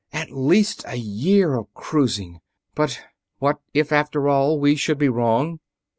[0.11, 2.39] "At least a year of cruising.
[2.73, 3.01] But...
[3.37, 5.59] what if, after all, we should be wrong?"